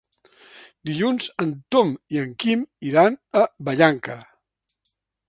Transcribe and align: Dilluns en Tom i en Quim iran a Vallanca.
Dilluns 0.89 1.27
en 1.43 1.51
Tom 1.75 1.91
i 2.15 2.21
en 2.23 2.33
Quim 2.45 2.63
iran 2.93 3.19
a 3.43 3.45
Vallanca. 3.69 4.17